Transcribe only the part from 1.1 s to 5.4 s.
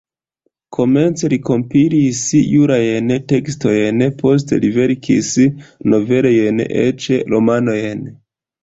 li kompilis jurajn tekstojn, poste li verkis